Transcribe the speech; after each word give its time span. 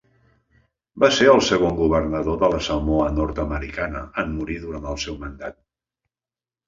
Va 1.03 1.09
ser 1.17 1.27
el 1.33 1.41
segon 1.49 1.75
governador 1.81 2.39
de 2.43 2.49
la 2.55 2.61
Samoa 2.69 3.11
Nord-americana 3.21 4.03
en 4.25 4.35
morir 4.39 4.57
durant 4.67 4.89
el 4.95 4.99
seu 5.05 5.21
mandat. 5.27 5.61